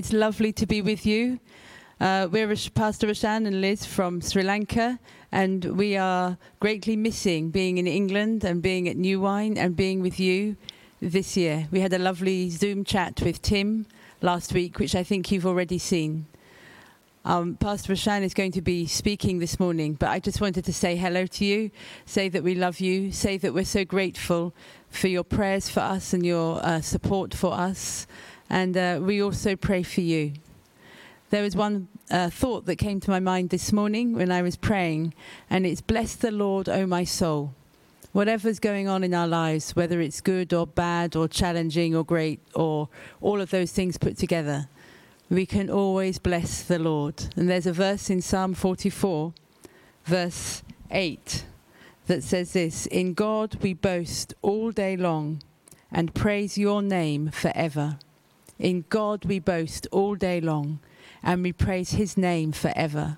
It's 0.00 0.14
lovely 0.14 0.50
to 0.54 0.64
be 0.64 0.80
with 0.80 1.04
you. 1.04 1.40
Uh, 2.00 2.26
we're 2.32 2.56
Pastor 2.74 3.08
Roshan 3.08 3.44
and 3.44 3.60
Liz 3.60 3.84
from 3.84 4.22
Sri 4.22 4.42
Lanka, 4.42 4.98
and 5.30 5.62
we 5.76 5.94
are 5.94 6.38
greatly 6.58 6.96
missing 6.96 7.50
being 7.50 7.76
in 7.76 7.86
England 7.86 8.42
and 8.42 8.62
being 8.62 8.88
at 8.88 8.96
New 8.96 9.20
Wine 9.20 9.58
and 9.58 9.76
being 9.76 10.00
with 10.00 10.18
you 10.18 10.56
this 11.02 11.36
year. 11.36 11.68
We 11.70 11.80
had 11.80 11.92
a 11.92 11.98
lovely 11.98 12.48
Zoom 12.48 12.82
chat 12.82 13.20
with 13.20 13.42
Tim 13.42 13.84
last 14.22 14.54
week, 14.54 14.78
which 14.78 14.94
I 14.94 15.02
think 15.02 15.30
you've 15.30 15.44
already 15.44 15.76
seen. 15.76 16.24
Um, 17.26 17.56
Pastor 17.56 17.92
Roshan 17.92 18.22
is 18.22 18.32
going 18.32 18.52
to 18.52 18.62
be 18.62 18.86
speaking 18.86 19.38
this 19.38 19.60
morning, 19.60 19.92
but 19.92 20.08
I 20.08 20.18
just 20.18 20.40
wanted 20.40 20.64
to 20.64 20.72
say 20.72 20.96
hello 20.96 21.26
to 21.26 21.44
you, 21.44 21.70
say 22.06 22.30
that 22.30 22.42
we 22.42 22.54
love 22.54 22.80
you, 22.80 23.12
say 23.12 23.36
that 23.36 23.52
we're 23.52 23.66
so 23.66 23.84
grateful 23.84 24.54
for 24.88 25.08
your 25.08 25.24
prayers 25.24 25.68
for 25.68 25.80
us 25.80 26.14
and 26.14 26.24
your 26.24 26.64
uh, 26.64 26.80
support 26.80 27.34
for 27.34 27.52
us, 27.52 28.06
and 28.50 28.76
uh, 28.76 28.98
we 29.00 29.22
also 29.22 29.54
pray 29.54 29.84
for 29.84 30.00
you. 30.00 30.32
There 31.30 31.44
was 31.44 31.54
one 31.54 31.86
uh, 32.10 32.28
thought 32.28 32.66
that 32.66 32.76
came 32.76 32.98
to 33.00 33.10
my 33.10 33.20
mind 33.20 33.50
this 33.50 33.72
morning 33.72 34.14
when 34.14 34.32
I 34.32 34.42
was 34.42 34.56
praying, 34.56 35.14
and 35.48 35.64
it's 35.64 35.80
Bless 35.80 36.16
the 36.16 36.32
Lord, 36.32 36.68
O 36.68 36.86
my 36.86 37.04
soul. 37.04 37.54
Whatever's 38.12 38.58
going 38.58 38.88
on 38.88 39.04
in 39.04 39.14
our 39.14 39.28
lives, 39.28 39.76
whether 39.76 40.00
it's 40.00 40.20
good 40.20 40.52
or 40.52 40.66
bad 40.66 41.14
or 41.14 41.28
challenging 41.28 41.94
or 41.94 42.04
great 42.04 42.40
or 42.56 42.88
all 43.20 43.40
of 43.40 43.50
those 43.50 43.70
things 43.70 43.96
put 43.96 44.18
together, 44.18 44.68
we 45.28 45.46
can 45.46 45.70
always 45.70 46.18
bless 46.18 46.62
the 46.64 46.80
Lord. 46.80 47.26
And 47.36 47.48
there's 47.48 47.68
a 47.68 47.72
verse 47.72 48.10
in 48.10 48.20
Psalm 48.20 48.54
44, 48.54 49.32
verse 50.04 50.64
8, 50.90 51.44
that 52.08 52.24
says 52.24 52.52
this 52.52 52.86
In 52.86 53.14
God 53.14 53.58
we 53.62 53.74
boast 53.74 54.34
all 54.42 54.72
day 54.72 54.96
long 54.96 55.40
and 55.92 56.12
praise 56.12 56.58
your 56.58 56.82
name 56.82 57.30
forever. 57.30 57.98
In 58.60 58.84
God 58.90 59.24
we 59.24 59.38
boast 59.38 59.86
all 59.90 60.14
day 60.14 60.38
long 60.38 60.80
and 61.22 61.42
we 61.42 61.50
praise 61.50 61.92
his 61.92 62.18
name 62.18 62.52
forever. 62.52 63.16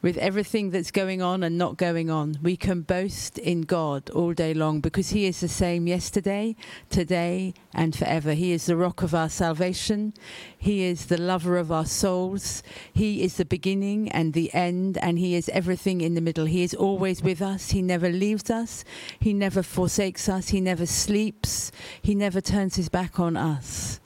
With 0.00 0.16
everything 0.16 0.70
that's 0.70 0.92
going 0.92 1.20
on 1.20 1.42
and 1.42 1.58
not 1.58 1.76
going 1.76 2.08
on, 2.08 2.38
we 2.40 2.56
can 2.56 2.82
boast 2.82 3.36
in 3.36 3.62
God 3.62 4.08
all 4.10 4.32
day 4.32 4.54
long 4.54 4.80
because 4.80 5.10
He 5.10 5.26
is 5.26 5.40
the 5.40 5.48
same 5.48 5.86
yesterday, 5.86 6.56
today, 6.88 7.52
and 7.74 7.94
forever. 7.94 8.32
He 8.32 8.52
is 8.52 8.64
the 8.64 8.78
rock 8.78 9.02
of 9.02 9.14
our 9.14 9.28
salvation. 9.28 10.14
He 10.56 10.84
is 10.84 11.06
the 11.06 11.20
lover 11.20 11.58
of 11.58 11.70
our 11.70 11.84
souls. 11.84 12.62
He 12.90 13.22
is 13.22 13.36
the 13.36 13.44
beginning 13.44 14.08
and 14.10 14.32
the 14.32 14.54
end, 14.54 14.96
and 15.02 15.18
He 15.18 15.34
is 15.34 15.50
everything 15.50 16.00
in 16.00 16.14
the 16.14 16.22
middle. 16.22 16.46
He 16.46 16.62
is 16.62 16.72
always 16.72 17.22
with 17.22 17.42
us. 17.42 17.72
He 17.72 17.82
never 17.82 18.08
leaves 18.08 18.48
us. 18.48 18.84
He 19.18 19.34
never 19.34 19.62
forsakes 19.62 20.30
us. 20.30 20.48
He 20.48 20.62
never 20.62 20.86
sleeps. 20.86 21.72
He 22.00 22.14
never 22.14 22.40
turns 22.40 22.76
His 22.76 22.88
back 22.88 23.20
on 23.20 23.36
us. 23.36 24.00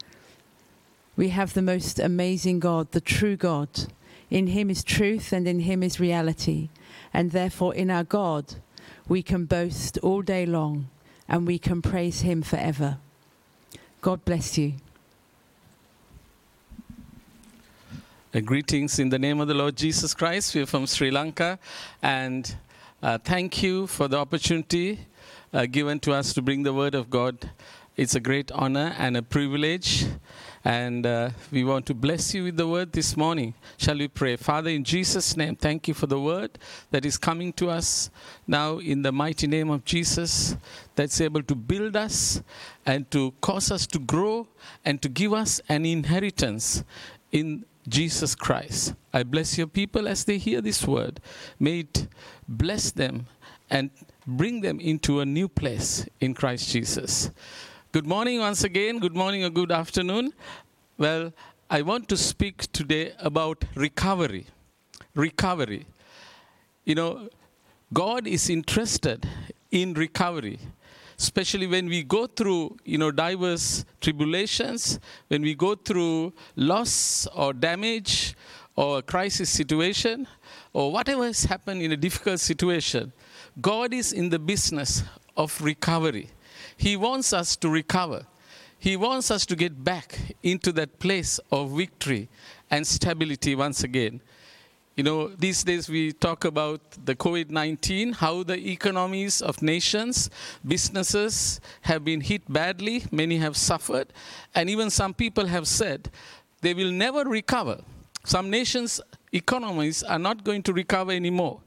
We 1.17 1.29
have 1.29 1.55
the 1.55 1.63
most 1.63 1.99
amazing 1.99 2.61
God, 2.61 2.93
the 2.93 3.01
true 3.01 3.37
God. 3.37 3.69
In 4.31 4.49
him 4.49 4.71
is 4.71 4.83
truth 4.83 5.33
and 5.33 5.47
in 5.47 5.61
him 5.61 5.83
is 5.83 6.01
reality. 6.01 6.71
And 7.13 7.31
therefore, 7.31 7.75
in 7.75 7.91
our 7.91 8.05
God, 8.05 8.57
we 9.07 9.23
can 9.23 9.45
boast 9.45 9.99
all 9.99 10.23
day 10.23 10.45
long 10.45 10.89
and 11.29 11.47
we 11.47 11.59
can 11.59 11.83
praise 11.83 12.23
him 12.23 12.43
forever. 12.43 12.99
God 14.01 14.25
bless 14.25 14.59
you. 14.59 14.75
Uh, 18.35 18.41
greetings 18.41 18.99
in 18.99 19.11
the 19.11 19.19
name 19.19 19.41
of 19.41 19.47
the 19.47 19.55
Lord 19.55 19.77
Jesus 19.77 20.13
Christ. 20.13 20.55
We're 20.55 20.67
from 20.67 20.87
Sri 20.89 21.13
Lanka, 21.13 21.57
and 22.03 22.57
uh, 23.01 23.17
thank 23.19 23.63
you 23.63 23.87
for 23.87 24.09
the 24.09 24.17
opportunity 24.17 25.07
uh, 25.53 25.67
given 25.67 26.01
to 26.01 26.13
us 26.13 26.35
to 26.35 26.43
bring 26.43 26.65
the 26.65 26.75
Word 26.75 26.97
of 26.97 27.09
God. 27.09 27.51
It's 27.97 28.17
a 28.17 28.21
great 28.21 28.51
honor 28.51 28.93
and 28.99 29.17
a 29.17 29.23
privilege, 29.23 30.07
and 30.65 31.05
uh, 31.05 31.31
we 31.53 31.63
want 31.63 31.85
to 31.87 31.95
bless 31.95 32.33
you 32.33 32.45
with 32.45 32.57
the 32.57 32.67
Word 32.67 32.93
this 32.93 33.17
morning. 33.17 33.53
Shall 33.77 33.99
we 33.99 34.09
pray? 34.09 34.37
Father, 34.37 34.71
in 34.71 34.83
Jesus' 34.83 35.37
name, 35.37 35.57
thank 35.57 35.87
you 35.89 35.95
for 35.95 36.07
the 36.07 36.19
Word 36.19 36.59
that 36.91 37.05
is 37.05 37.19
coming 37.19 37.53
to 37.55 37.69
us 37.69 38.11
now 38.47 38.79
in 38.79 39.03
the 39.03 39.13
mighty 39.13 39.47
name 39.47 39.69
of 39.69 39.85
Jesus, 39.85 40.57
that's 40.95 41.21
able 41.21 41.43
to 41.43 41.55
build 41.55 41.97
us 41.97 42.43
and 42.87 43.11
to 43.11 43.35
cause 43.43 43.71
us 43.71 43.87
to 43.89 43.99
grow 43.99 44.49
and 44.85 45.03
to 45.03 45.09
give 45.11 45.35
us 45.35 45.61
an 45.69 45.85
inheritance 45.85 46.83
in 47.31 47.67
Jesus 47.87 48.35
Christ. 48.35 48.95
I 49.13 49.23
bless 49.23 49.59
your 49.59 49.67
people 49.67 50.09
as 50.09 50.25
they 50.25 50.39
hear 50.39 50.63
this 50.63 50.87
word. 50.87 51.21
May 51.61 51.81
it 51.81 52.09
bless 52.49 52.91
them 52.91 53.27
and 53.69 53.91
bring 54.27 54.63
them 54.63 54.81
into 54.81 55.21
a 55.21 55.27
new 55.27 55.49
place 55.49 56.07
in 56.21 56.33
Christ 56.33 56.71
Jesus. 56.71 57.31
Good 57.95 58.09
morning 58.09 58.41
once 58.41 58.65
again. 58.65 58.99
Good 58.99 59.15
morning 59.15 59.45
or 59.45 59.51
good 59.51 59.71
afternoon. 59.71 60.33
Well, 60.99 61.33
I 61.71 61.83
want 61.83 62.09
to 62.09 62.17
speak 62.17 62.63
today 62.73 63.13
about 63.21 63.65
recovery. 63.77 64.47
Recovery. 65.15 65.87
You 66.85 66.97
know, 66.97 67.29
God 67.93 68.27
is 68.27 68.51
interested 68.51 69.29
in 69.71 69.95
recovery 69.95 70.59
especially 71.17 71.69
when 71.69 71.87
we 71.87 72.03
go 72.03 72.27
through 72.27 72.77
you 72.85 72.99
know 72.99 73.13
diverse 73.13 73.85
tribulations 74.01 74.99
when 75.29 75.43
we 75.43 75.55
go 75.55 75.77
through 75.77 76.33
loss 76.57 77.29
or 77.37 77.53
damage 77.53 78.35
or 78.75 78.99
a 78.99 79.03
crisis 79.03 79.49
situation 79.49 80.27
or 80.73 80.91
whatever 80.91 81.25
has 81.25 81.45
happened 81.45 81.81
in 81.81 81.93
a 81.93 81.97
difficult 81.97 82.41
situation 82.41 83.13
god 83.61 83.95
is 83.95 84.13
in 84.13 84.29
the 84.29 84.39
business 84.41 85.05
of 85.37 85.61
recovery 85.63 86.29
he 86.77 86.97
wants 86.97 87.33
us 87.33 87.57
to 87.57 87.69
recover 87.69 88.27
he 88.79 88.97
wants 88.97 89.31
us 89.31 89.47
to 89.47 89.57
get 89.57 89.83
back 89.83 90.19
into 90.43 90.71
that 90.73 90.99
place 90.99 91.41
of 91.51 91.71
victory 91.71 92.29
and 92.71 92.87
stability 92.87 93.55
once 93.55 93.83
again 93.83 94.21
you 94.97 95.03
know, 95.03 95.27
these 95.27 95.65
days 95.65 95.89
we 95.89 96.13
talk 96.13 96.45
about 96.45 96.81
the 97.05 97.17
COVID 97.17 97.51
19, 97.51 98.13
how 98.13 98.45
the 98.45 98.71
economies 98.71 99.43
of 99.43 99.61
nations, 99.61 100.31
businesses 100.65 101.61
have 101.81 102.05
been 102.05 102.21
hit 102.21 102.43
badly, 102.53 103.05
many 103.11 103.39
have 103.39 103.57
suffered, 103.57 104.13
and 104.55 104.71
even 104.71 104.91
some 104.91 105.13
people 105.13 105.47
have 105.47 105.67
said 105.67 106.11
they 106.61 106.75
will 106.75 106.93
never 106.93 107.25
recover. 107.25 107.81
Some 108.25 108.51
nations' 108.51 109.01
economies 109.33 110.05
are 110.05 110.19
not 110.19 110.45
going 110.45 110.63
to 110.63 110.73
recover 110.73 111.11
anymore. 111.11 111.61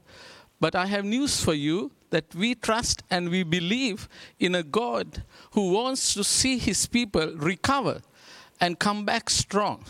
But 0.58 0.74
I 0.74 0.86
have 0.86 1.04
news 1.04 1.44
for 1.44 1.54
you 1.54 1.90
that 2.10 2.34
we 2.34 2.54
trust 2.54 3.02
and 3.10 3.28
we 3.28 3.42
believe 3.42 4.08
in 4.38 4.54
a 4.54 4.62
God 4.62 5.22
who 5.52 5.72
wants 5.72 6.14
to 6.14 6.24
see 6.24 6.58
his 6.58 6.86
people 6.86 7.34
recover 7.36 8.00
and 8.60 8.78
come 8.78 9.04
back 9.04 9.30
strong. 9.30 9.84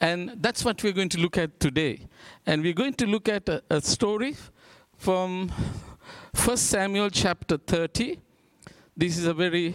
And 0.00 0.32
that's 0.36 0.64
what 0.64 0.82
we're 0.82 0.92
going 0.92 1.08
to 1.10 1.20
look 1.20 1.38
at 1.38 1.60
today. 1.60 2.00
And 2.46 2.62
we're 2.62 2.72
going 2.74 2.94
to 2.94 3.06
look 3.06 3.28
at 3.28 3.48
a, 3.48 3.62
a 3.70 3.80
story 3.80 4.36
from 4.96 5.52
1 6.44 6.56
Samuel 6.56 7.10
chapter 7.10 7.56
30. 7.56 8.18
This 8.96 9.18
is 9.18 9.26
a 9.26 9.34
very 9.34 9.74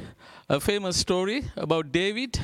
a 0.49 0.59
famous 0.59 0.97
story 0.97 1.43
about 1.55 1.91
David 1.91 2.39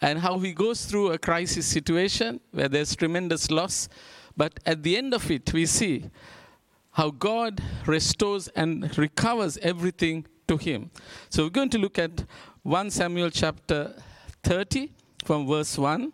and 0.00 0.18
how 0.18 0.38
he 0.38 0.52
goes 0.52 0.86
through 0.86 1.12
a 1.12 1.18
crisis 1.18 1.66
situation 1.66 2.40
where 2.52 2.68
there's 2.68 2.96
tremendous 2.96 3.50
loss. 3.50 3.88
But 4.34 4.58
at 4.64 4.82
the 4.82 4.96
end 4.96 5.12
of 5.12 5.30
it, 5.30 5.52
we 5.52 5.66
see 5.66 6.10
how 6.94 7.10
God 7.10 7.60
restores 7.86 8.46
and 8.48 8.96
recovers 8.96 9.58
everything 9.58 10.26
to 10.46 10.56
him. 10.56 10.90
So 11.28 11.42
we're 11.42 11.50
going 11.50 11.70
to 11.70 11.78
look 11.78 11.98
at 11.98 12.24
1 12.62 12.90
Samuel 12.90 13.30
chapter 13.30 14.00
30 14.44 14.92
from 15.24 15.46
verse 15.46 15.76
1. 15.76 16.12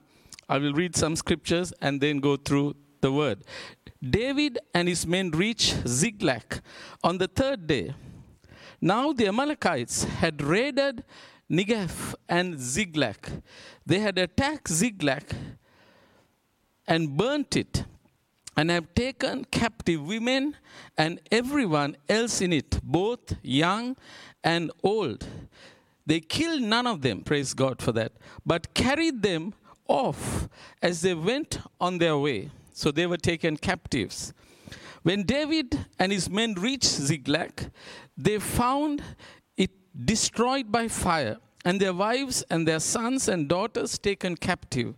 I 0.49 0.57
will 0.57 0.73
read 0.73 0.97
some 0.97 1.17
scriptures 1.17 1.75
and 1.83 2.01
then 2.01 2.19
go 2.19 2.37
through 2.37 2.77
the 3.03 3.13
word. 3.13 3.45
David 4.03 4.59
and 4.73 4.89
his 4.89 5.07
men 5.07 5.31
reached 5.33 5.87
Ziklag 5.87 6.63
on 7.05 7.19
the 7.19 7.29
third 7.29 7.67
day. 7.67 7.95
Now 8.81 9.13
the 9.13 9.29
Amalekites 9.29 10.05
had 10.05 10.41
raided 10.41 11.05
Negev 11.51 12.15
and 12.27 12.59
Ziklag. 12.59 13.43
They 13.85 13.99
had 13.99 14.17
attacked 14.17 14.69
Ziklag 14.69 15.25
and 16.87 17.19
burnt 17.19 17.55
it 17.57 17.85
and 18.61 18.69
have 18.69 18.95
taken 18.95 19.43
captive 19.47 20.07
women 20.07 20.55
and 20.99 21.19
everyone 21.33 21.97
else 22.11 22.43
in 22.43 22.53
it, 22.53 22.79
both 22.83 23.35
young 23.43 23.97
and 24.45 24.71
old. 24.83 25.27
They 26.05 26.21
killed 26.21 26.61
none 26.61 26.87
of 26.87 27.01
them, 27.01 27.23
praise 27.23 27.55
God 27.55 27.81
for 27.81 27.93
that, 27.93 28.13
but 28.45 28.75
carried 28.75 29.23
them 29.23 29.55
off 29.89 30.47
as 30.83 31.01
they 31.01 31.15
went 31.15 31.59
on 31.81 31.97
their 31.97 32.19
way. 32.19 32.51
So 32.75 32.91
they 32.91 33.07
were 33.07 33.17
taken 33.17 33.57
captives. 33.57 34.35
When 35.05 35.23
David 35.23 35.87
and 35.99 36.13
his 36.13 36.29
men 36.29 36.53
reached 36.53 36.85
Ziklag, 36.85 37.71
they 38.19 38.39
found 38.39 39.03
it 39.57 39.71
destroyed 40.05 40.71
by 40.71 40.89
fire, 40.89 41.39
and 41.65 41.81
their 41.81 41.95
wives 41.95 42.45
and 42.51 42.69
their 42.69 42.81
sons 42.81 43.27
and 43.27 43.49
daughters 43.49 43.99
taken 43.99 44.37
captive. 44.37 44.97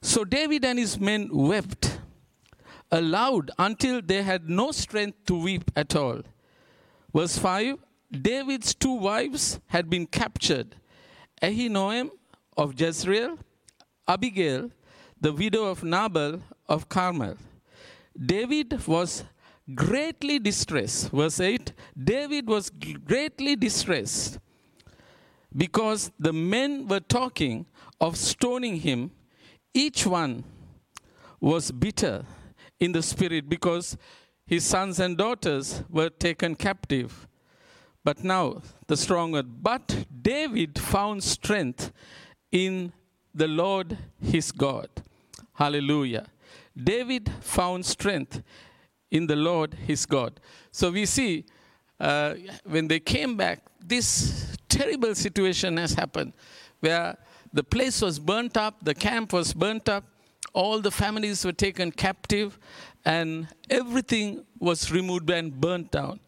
So 0.00 0.24
David 0.24 0.64
and 0.64 0.80
his 0.80 0.98
men 0.98 1.28
wept 1.30 1.91
aloud 2.92 3.50
until 3.58 4.02
they 4.02 4.22
had 4.22 4.48
no 4.48 4.70
strength 4.70 5.24
to 5.26 5.34
weep 5.34 5.70
at 5.74 5.96
all. 5.96 6.20
Verse 7.12 7.38
5 7.38 7.78
David's 8.12 8.74
two 8.74 8.94
wives 8.94 9.58
had 9.68 9.88
been 9.88 10.06
captured 10.06 10.76
Ahinoam 11.42 12.10
of 12.58 12.78
Jezreel, 12.78 13.38
Abigail, 14.06 14.70
the 15.18 15.32
widow 15.32 15.64
of 15.64 15.82
Nabal 15.82 16.42
of 16.68 16.90
Carmel. 16.90 17.36
David 18.14 18.86
was 18.86 19.24
greatly 19.74 20.38
distressed. 20.38 21.10
Verse 21.10 21.40
8 21.40 21.72
David 21.96 22.46
was 22.46 22.70
greatly 22.70 23.56
distressed 23.56 24.38
because 25.56 26.10
the 26.18 26.32
men 26.32 26.86
were 26.86 27.00
talking 27.00 27.64
of 28.00 28.16
stoning 28.18 28.76
him. 28.76 29.10
Each 29.72 30.06
one 30.06 30.44
was 31.40 31.72
bitter 31.72 32.26
in 32.82 32.92
the 32.92 33.02
spirit 33.02 33.48
because 33.48 33.96
his 34.44 34.64
sons 34.64 34.98
and 34.98 35.16
daughters 35.16 35.84
were 35.88 36.10
taken 36.10 36.56
captive. 36.56 37.28
But 38.04 38.24
now, 38.24 38.62
the 38.88 38.96
strong 38.96 39.30
word, 39.32 39.62
but 39.62 40.06
David 40.20 40.78
found 40.78 41.22
strength 41.22 41.92
in 42.50 42.92
the 43.32 43.46
Lord 43.46 43.96
his 44.20 44.50
God. 44.50 44.88
Hallelujah. 45.54 46.26
David 46.76 47.30
found 47.40 47.86
strength 47.86 48.42
in 49.10 49.26
the 49.26 49.36
Lord 49.36 49.74
his 49.74 50.04
God. 50.04 50.40
So 50.72 50.90
we 50.90 51.06
see 51.06 51.44
uh, 52.00 52.34
when 52.64 52.88
they 52.88 52.98
came 52.98 53.36
back, 53.36 53.60
this 53.80 54.56
terrible 54.68 55.14
situation 55.14 55.76
has 55.76 55.94
happened 55.94 56.32
where 56.80 57.16
the 57.52 57.62
place 57.62 58.02
was 58.02 58.18
burnt 58.18 58.56
up, 58.56 58.82
the 58.82 58.94
camp 58.94 59.32
was 59.32 59.54
burnt 59.54 59.88
up, 59.88 60.04
all 60.52 60.80
the 60.80 60.90
families 60.90 61.44
were 61.44 61.52
taken 61.52 61.90
captive, 61.90 62.58
and 63.04 63.48
everything 63.70 64.44
was 64.58 64.90
removed 64.92 65.30
and 65.30 65.60
burnt 65.60 65.90
down. 65.90 66.20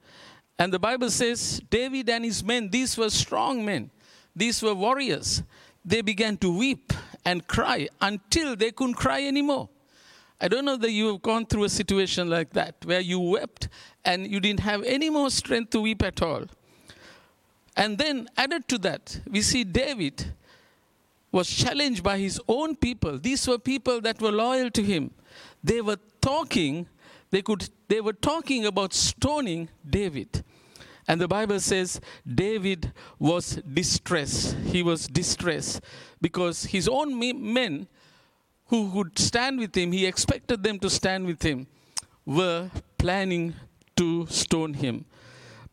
And 0.58 0.72
the 0.72 0.78
Bible 0.78 1.10
says 1.10 1.60
David 1.70 2.08
and 2.08 2.24
his 2.24 2.42
men, 2.42 2.70
these 2.70 2.96
were 2.96 3.10
strong 3.10 3.64
men, 3.64 3.90
these 4.34 4.62
were 4.62 4.74
warriors. 4.74 5.42
They 5.84 6.00
began 6.00 6.38
to 6.38 6.56
weep 6.56 6.92
and 7.24 7.46
cry 7.46 7.88
until 8.00 8.56
they 8.56 8.70
couldn't 8.70 8.94
cry 8.94 9.24
anymore. 9.24 9.68
I 10.40 10.48
don't 10.48 10.64
know 10.64 10.76
that 10.76 10.90
you 10.90 11.12
have 11.12 11.22
gone 11.22 11.46
through 11.46 11.64
a 11.64 11.68
situation 11.68 12.28
like 12.28 12.52
that 12.54 12.76
where 12.84 13.00
you 13.00 13.20
wept 13.20 13.68
and 14.04 14.26
you 14.26 14.40
didn't 14.40 14.60
have 14.60 14.82
any 14.84 15.10
more 15.10 15.30
strength 15.30 15.70
to 15.70 15.80
weep 15.80 16.02
at 16.02 16.22
all. 16.22 16.44
And 17.76 17.98
then, 17.98 18.28
added 18.36 18.68
to 18.68 18.78
that, 18.78 19.20
we 19.28 19.42
see 19.42 19.64
David 19.64 20.32
was 21.34 21.50
challenged 21.50 22.02
by 22.04 22.16
his 22.16 22.40
own 22.46 22.76
people. 22.76 23.18
These 23.18 23.48
were 23.48 23.58
people 23.58 24.00
that 24.02 24.22
were 24.22 24.30
loyal 24.30 24.70
to 24.70 24.82
him. 24.82 25.10
They 25.64 25.80
were 25.80 25.98
talking, 26.20 26.86
they, 27.30 27.42
could, 27.42 27.68
they 27.88 28.00
were 28.00 28.12
talking 28.12 28.66
about 28.66 28.94
stoning 28.94 29.68
David. 29.84 30.44
And 31.08 31.20
the 31.20 31.26
Bible 31.26 31.58
says 31.58 32.00
David 32.24 32.92
was 33.18 33.56
distressed. 33.80 34.56
He 34.66 34.84
was 34.84 35.08
distressed 35.08 35.80
because 36.20 36.66
his 36.66 36.86
own 36.86 37.18
men 37.18 37.88
who 38.66 38.90
would 38.90 39.18
stand 39.18 39.58
with 39.58 39.76
him, 39.76 39.90
he 39.90 40.06
expected 40.06 40.62
them 40.62 40.78
to 40.78 40.88
stand 40.88 41.26
with 41.26 41.42
him, 41.42 41.66
were 42.24 42.70
planning 42.96 43.54
to 43.96 44.26
stone 44.26 44.74
him. 44.74 45.04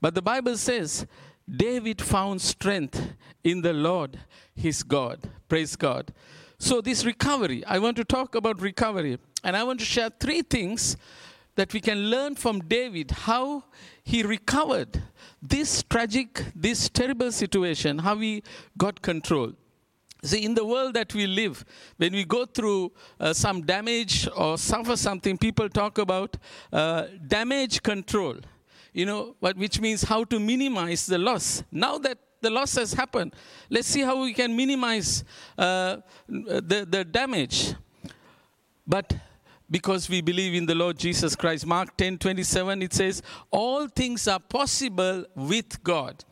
But 0.02 0.16
the 0.16 0.24
Bible 0.24 0.58
says 0.58 1.06
David 1.50 2.02
found 2.02 2.42
strength 2.42 3.14
in 3.44 3.62
the 3.62 3.74
Lord 3.74 4.20
his 4.56 4.84
God. 4.84 5.20
Praise 5.48 5.76
God. 5.76 6.14
So, 6.58 6.80
this 6.80 7.06
recovery, 7.06 7.66
I 7.66 7.80
want 7.80 7.98
to 7.98 8.04
talk 8.04 8.36
about 8.36 8.62
recovery. 8.62 9.18
And 9.44 9.58
I 9.58 9.64
want 9.64 9.80
to 9.80 9.86
share 9.86 10.10
three 10.10 10.44
things 10.44 10.96
that 11.56 11.74
we 11.74 11.80
can 11.80 12.10
learn 12.10 12.36
from 12.36 12.62
David 12.62 13.12
how 13.12 13.64
he 14.04 14.24
recovered 14.24 15.02
this 15.42 15.84
tragic, 15.84 16.46
this 16.56 16.90
terrible 16.90 17.32
situation, 17.32 18.00
how 18.00 18.18
he 18.18 18.44
got 18.78 19.02
control. 19.02 19.54
See, 20.24 20.46
in 20.46 20.54
the 20.54 20.64
world 20.64 20.94
that 20.94 21.16
we 21.16 21.26
live, 21.26 21.66
when 21.98 22.14
we 22.14 22.24
go 22.26 22.46
through 22.46 22.92
uh, 23.20 23.34
some 23.34 23.64
damage 23.64 24.30
or 24.38 24.58
suffer 24.58 24.96
something, 24.96 25.36
people 25.36 25.68
talk 25.68 25.98
about 25.98 26.38
uh, 26.72 27.08
damage 27.26 27.82
control, 27.82 28.36
you 28.94 29.06
know, 29.06 29.36
what, 29.40 29.58
which 29.58 29.80
means 29.80 30.04
how 30.04 30.24
to 30.26 30.40
minimize 30.40 31.06
the 31.06 31.18
loss. 31.18 31.64
Now 31.72 31.98
that 32.00 32.18
the 32.42 32.50
loss 32.50 32.76
has 32.76 32.94
happened, 32.94 33.34
let's 33.70 33.88
see 33.88 34.02
how 34.02 34.22
we 34.22 34.34
can 34.34 34.56
minimize 34.56 35.24
uh, 35.58 35.98
the, 36.28 36.88
the 36.90 37.06
damage. 37.06 37.74
But 38.86 39.14
because 39.70 40.10
we 40.10 40.22
believe 40.22 40.54
in 40.54 40.66
the 40.66 40.76
Lord 40.76 40.98
Jesus 40.98 41.36
Christ, 41.36 41.66
Mark 41.66 41.96
10 41.96 42.18
27, 42.18 42.82
it 42.82 42.94
says, 42.94 43.22
All 43.50 43.88
things 43.88 44.28
are 44.28 44.40
possible 44.40 45.26
with 45.36 45.82
God. 45.84 46.24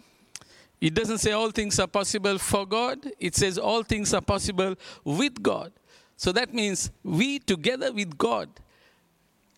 It 0.82 0.94
doesn't 0.94 1.18
say 1.18 1.34
all 1.34 1.52
things 1.52 1.78
are 1.80 1.88
possible 1.88 2.38
for 2.38 2.66
God, 2.66 3.06
it 3.20 3.36
says 3.36 3.58
all 3.58 3.84
things 3.84 4.14
are 4.14 4.22
possible 4.22 4.76
with 5.04 5.42
God. 5.44 5.74
So 6.16 6.32
that 6.32 6.54
means 6.54 6.92
we 7.04 7.40
together 7.40 7.92
with 7.92 8.18
God, 8.18 8.50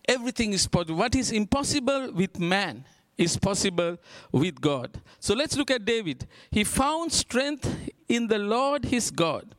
everything 0.08 0.52
is 0.52 0.66
possible. 0.66 0.96
What 0.96 1.14
is 1.14 1.30
impossible 1.32 2.12
with 2.12 2.38
man 2.38 2.84
is 3.16 3.36
possible 3.36 3.98
with 4.30 4.60
God. 4.60 5.00
So 5.20 5.34
let's 5.34 5.56
look 5.56 5.70
at 5.70 5.84
David. 5.84 6.26
He 6.50 6.64
found 6.64 7.12
strength 7.12 7.90
in 8.08 8.26
the 8.26 8.38
Lord 8.38 8.84
his 8.84 9.10
God. 9.10 9.54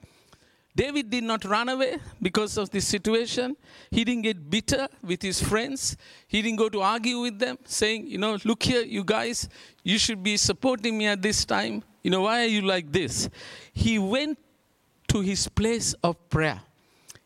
David 0.75 1.11
did 1.11 1.23
not 1.23 1.45
run 1.45 1.69
away 1.69 1.97
because 2.19 2.57
of 2.57 2.71
this 2.71 2.87
situation. 2.87 3.55
He 3.91 4.03
didn't 4.03 4.23
get 4.23 4.49
bitter 4.49 4.87
with 5.03 5.21
his 5.21 5.41
friends. 5.41 5.95
He 6.27 6.41
didn't 6.41 6.57
go 6.57 6.67
to 6.67 6.81
argue 6.81 7.19
with 7.19 7.37
them, 7.37 7.59
saying, 7.63 8.07
You 8.07 8.17
know, 8.17 8.39
look 8.43 8.63
here, 8.63 8.81
you 8.81 9.03
guys, 9.03 9.47
you 9.83 9.99
should 9.99 10.23
be 10.23 10.35
supporting 10.35 10.97
me 10.97 11.05
at 11.05 11.21
this 11.21 11.45
time. 11.45 11.83
You 12.01 12.09
know, 12.09 12.21
why 12.21 12.41
are 12.41 12.47
you 12.47 12.63
like 12.63 12.91
this? 12.91 13.29
He 13.71 13.99
went 13.99 14.39
to 15.09 15.21
his 15.21 15.47
place 15.47 15.93
of 16.03 16.17
prayer. 16.29 16.61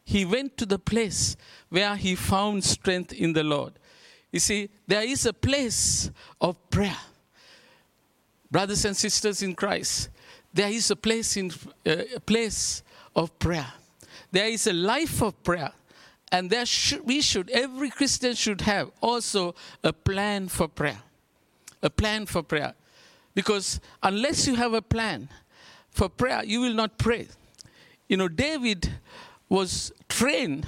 He 0.07 0.23
went 0.23 0.55
to 0.55 0.65
the 0.65 0.79
place 0.79 1.35
where 1.67 1.97
he 1.97 2.15
found 2.15 2.63
strength 2.63 3.11
in 3.11 3.33
the 3.33 3.43
Lord. 3.43 3.73
You 4.31 4.39
see, 4.39 4.69
there 4.87 5.01
is 5.03 5.25
a 5.25 5.33
place 5.33 6.09
of 6.39 6.55
prayer. 6.69 6.95
Brothers 8.49 8.85
and 8.85 8.95
sisters 8.95 9.41
in 9.43 9.53
Christ, 9.53 10.07
there 10.53 10.69
is 10.69 10.89
a 10.89 10.95
place 10.95 11.35
in 11.35 11.51
uh, 11.85 12.03
a 12.15 12.21
place 12.21 12.83
of 13.17 13.37
prayer. 13.37 13.67
There 14.31 14.47
is 14.47 14.65
a 14.67 14.71
life 14.71 15.21
of 15.21 15.43
prayer. 15.43 15.73
And 16.31 16.49
there 16.49 16.65
should, 16.65 17.05
we 17.05 17.19
should, 17.19 17.49
every 17.49 17.89
Christian 17.89 18.33
should 18.33 18.61
have 18.61 18.91
also 19.01 19.55
a 19.83 19.91
plan 19.91 20.47
for 20.47 20.69
prayer. 20.69 21.01
A 21.83 21.89
plan 21.89 22.27
for 22.27 22.43
prayer. 22.43 22.75
Because 23.35 23.81
unless 24.01 24.47
you 24.47 24.55
have 24.55 24.73
a 24.73 24.81
plan 24.81 25.27
for 25.89 26.07
prayer, 26.07 26.45
you 26.45 26.61
will 26.61 26.73
not 26.73 26.97
pray. 26.97 27.27
You 28.07 28.15
know, 28.15 28.29
David 28.29 28.89
was 29.49 29.91
trained 30.09 30.67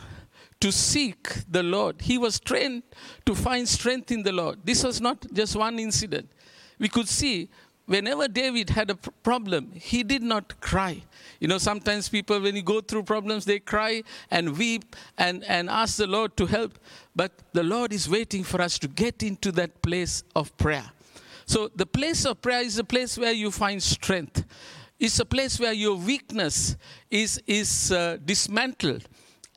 to 0.60 0.72
seek 0.72 1.30
the 1.50 1.64
Lord. 1.64 2.02
He 2.02 2.18
was 2.18 2.40
trained 2.40 2.84
to 3.26 3.34
find 3.34 3.68
strength 3.68 4.12
in 4.12 4.24
the 4.24 4.32
Lord. 4.32 4.60
This 4.64 4.84
was 4.84 5.00
not 5.00 5.26
just 5.32 5.56
one 5.56 5.80
incident. 5.80 6.30
We 6.78 6.90
could 6.90 7.08
see 7.08 7.50
whenever 7.86 8.28
David 8.28 8.70
had 8.70 8.92
a 8.92 8.96
problem, 8.96 9.72
he 9.74 10.04
did 10.04 10.22
not 10.22 10.62
cry. 10.62 11.02
You 11.40 11.48
know, 11.48 11.58
sometimes 11.58 12.08
people, 12.08 12.40
when 12.40 12.56
you 12.56 12.62
go 12.62 12.82
through 12.82 13.04
problems, 13.04 13.46
they 13.46 13.60
cry 13.60 14.04
and 14.30 14.58
weep 14.58 14.96
and, 15.18 15.44
and 15.46 15.70
ask 15.70 15.98
the 15.98 16.08
Lord 16.08 16.38
to 16.38 16.46
help. 16.46 16.78
But 17.16 17.32
the 17.54 17.64
Lord 17.64 17.92
is 17.92 18.08
waiting 18.08 18.44
for 18.44 18.62
us 18.62 18.78
to 18.80 18.88
get 18.88 19.24
into 19.24 19.52
that 19.54 19.82
place 19.82 20.24
of 20.36 20.56
prayer. 20.58 20.92
So, 21.46 21.72
the 21.76 21.88
place 21.88 22.26
of 22.26 22.44
prayer 22.44 22.62
is 22.62 22.78
a 22.78 22.84
place 22.84 23.18
where 23.18 23.32
you 23.32 23.50
find 23.50 23.82
strength. 23.82 24.46
It's 25.00 25.20
a 25.20 25.26
place 25.26 25.60
where 25.60 25.74
your 25.74 25.96
weakness 25.96 26.76
is, 27.10 27.42
is 27.48 27.92
uh, 27.92 28.18
dismantled 28.24 29.08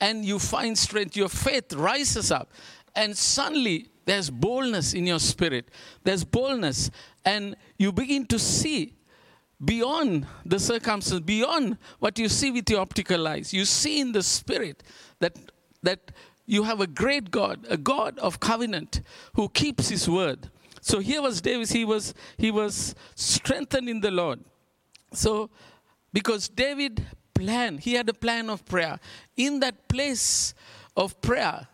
and 0.00 0.24
you 0.24 0.38
find 0.38 0.78
strength. 0.78 1.16
Your 1.16 1.28
faith 1.28 1.72
rises 1.72 2.30
up. 2.30 2.52
And 2.94 3.16
suddenly, 3.16 3.88
there's 4.04 4.30
boldness 4.30 4.94
in 4.94 5.06
your 5.06 5.18
spirit. 5.18 5.68
There's 6.04 6.24
boldness 6.24 6.90
and 7.24 7.56
you 7.78 7.92
begin 7.92 8.26
to 8.26 8.38
see 8.38 8.94
beyond 9.64 10.26
the 10.44 10.58
circumstances, 10.58 11.20
beyond 11.20 11.78
what 11.98 12.18
you 12.18 12.28
see 12.28 12.50
with 12.50 12.68
your 12.70 12.80
optical 12.80 13.26
eyes. 13.26 13.52
You 13.52 13.64
see 13.64 14.00
in 14.00 14.12
the 14.12 14.22
spirit 14.22 14.82
that, 15.20 15.36
that 15.82 16.12
you 16.46 16.64
have 16.64 16.80
a 16.80 16.86
great 16.86 17.30
God, 17.30 17.66
a 17.68 17.76
God 17.76 18.18
of 18.18 18.40
covenant 18.40 19.02
who 19.34 19.48
keeps 19.48 19.88
his 19.88 20.08
word. 20.08 20.50
So 20.80 20.98
here 20.98 21.22
was 21.22 21.40
David, 21.40 21.70
he 21.70 21.84
was, 21.84 22.12
he 22.36 22.50
was 22.50 22.94
strengthened 23.14 23.88
in 23.88 24.00
the 24.00 24.10
Lord. 24.10 24.40
So, 25.12 25.50
because 26.12 26.48
David 26.48 27.06
planned, 27.34 27.80
he 27.80 27.94
had 27.94 28.08
a 28.08 28.14
plan 28.14 28.50
of 28.50 28.64
prayer. 28.64 28.98
In 29.36 29.60
that 29.60 29.88
place 29.88 30.54
of 30.96 31.20
prayer, 31.20 31.68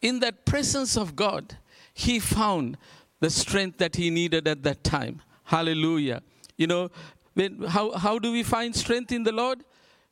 in 0.00 0.20
that 0.20 0.44
presence 0.44 0.96
of 0.96 1.16
God, 1.16 1.56
he 1.92 2.18
found 2.18 2.76
the 3.20 3.30
strength 3.30 3.78
that 3.78 3.96
he 3.96 4.10
needed 4.10 4.48
at 4.48 4.62
that 4.64 4.84
time. 4.84 5.22
Hallelujah. 5.44 6.22
You 6.56 6.66
know, 6.66 6.90
when, 7.34 7.62
how, 7.62 7.92
how 7.92 8.18
do 8.18 8.32
we 8.32 8.42
find 8.42 8.74
strength 8.74 9.12
in 9.12 9.22
the 9.22 9.32
Lord? 9.32 9.64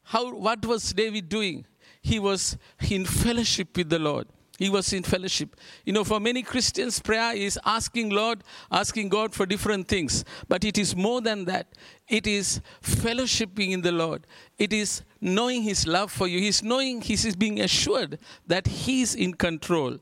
How, 0.04 0.34
what 0.34 0.64
was 0.64 0.92
David 0.92 1.28
doing? 1.28 1.66
He 2.00 2.18
was 2.18 2.56
in 2.90 3.04
fellowship 3.04 3.76
with 3.76 3.88
the 3.88 3.98
Lord. 3.98 4.26
He 4.62 4.70
was 4.70 4.92
in 4.92 5.02
fellowship. 5.02 5.56
You 5.84 5.92
know, 5.92 6.04
for 6.04 6.20
many 6.20 6.42
Christians, 6.42 7.00
prayer 7.00 7.34
is 7.34 7.58
asking 7.64 8.10
Lord, 8.10 8.44
asking 8.70 9.08
God 9.08 9.34
for 9.34 9.44
different 9.44 9.88
things. 9.88 10.24
But 10.48 10.62
it 10.62 10.78
is 10.78 10.94
more 10.94 11.20
than 11.20 11.46
that. 11.46 11.66
It 12.06 12.28
is 12.28 12.60
fellowshipping 12.80 13.72
in 13.72 13.80
the 13.80 13.90
Lord. 13.90 14.24
It 14.58 14.72
is 14.72 15.02
knowing 15.20 15.64
His 15.64 15.84
love 15.84 16.12
for 16.12 16.28
you. 16.28 16.38
He's 16.38 16.62
knowing, 16.62 17.00
He's 17.00 17.34
being 17.34 17.60
assured 17.60 18.20
that 18.46 18.68
He's 18.68 19.16
in 19.16 19.34
control. 19.34 19.98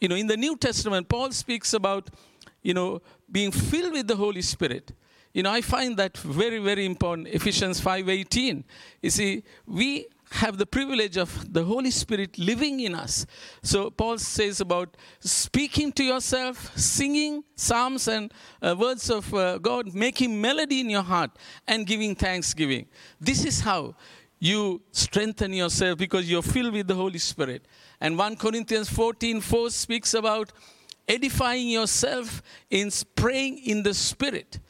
You 0.00 0.08
know, 0.08 0.16
in 0.16 0.26
the 0.26 0.36
New 0.36 0.56
Testament, 0.56 1.08
Paul 1.08 1.30
speaks 1.30 1.72
about, 1.72 2.10
you 2.60 2.74
know, 2.74 3.02
being 3.30 3.52
filled 3.52 3.92
with 3.92 4.08
the 4.08 4.16
Holy 4.16 4.42
Spirit. 4.42 4.92
You 5.32 5.44
know, 5.44 5.52
I 5.52 5.60
find 5.60 5.96
that 5.98 6.18
very, 6.18 6.58
very 6.58 6.84
important. 6.86 7.28
Ephesians 7.28 7.80
5.18. 7.80 8.64
You 9.00 9.10
see, 9.10 9.44
we 9.64 10.08
have 10.32 10.56
the 10.56 10.66
privilege 10.66 11.16
of 11.16 11.52
the 11.52 11.64
Holy 11.64 11.90
Spirit 11.90 12.38
living 12.38 12.80
in 12.80 12.94
us. 12.94 13.26
So 13.62 13.90
Paul 13.90 14.18
says 14.18 14.60
about 14.60 14.96
speaking 15.20 15.92
to 15.92 16.04
yourself, 16.04 16.76
singing 16.76 17.44
psalms 17.54 18.08
and 18.08 18.32
uh, 18.62 18.74
words 18.78 19.10
of 19.10 19.32
uh, 19.34 19.58
God, 19.58 19.94
making 19.94 20.40
melody 20.40 20.80
in 20.80 20.90
your 20.90 21.02
heart, 21.02 21.30
and 21.68 21.86
giving 21.86 22.14
thanksgiving. 22.14 22.86
This 23.20 23.44
is 23.44 23.60
how 23.60 23.94
you 24.38 24.82
strengthen 24.90 25.52
yourself 25.52 25.98
because 25.98 26.28
you're 26.28 26.42
filled 26.42 26.72
with 26.72 26.88
the 26.88 26.94
Holy 26.94 27.18
Spirit. 27.18 27.66
And 28.00 28.18
1 28.18 28.36
Corinthians 28.36 28.88
14 28.88 29.40
4 29.40 29.70
speaks 29.70 30.14
about 30.14 30.52
edifying 31.06 31.68
yourself 31.68 32.42
in 32.70 32.90
praying 33.14 33.58
in 33.58 33.82
the 33.82 33.94
Spirit. 33.94 34.60